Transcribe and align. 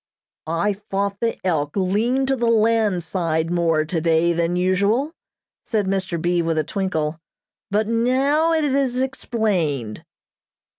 "I 0.47 0.73
thought 0.73 1.19
the 1.19 1.37
'Elk' 1.45 1.75
leaned 1.75 2.29
to 2.29 2.35
the 2.35 2.47
land 2.49 3.03
side 3.03 3.51
more 3.51 3.85
today 3.85 4.33
than 4.33 4.55
usual," 4.55 5.13
said 5.63 5.85
Mr. 5.85 6.19
B. 6.19 6.41
with 6.41 6.57
a 6.57 6.63
twinkle, 6.63 7.19
"but 7.69 7.87
now 7.87 8.51
it 8.51 8.63
is 8.65 8.99
explained." 8.99 10.03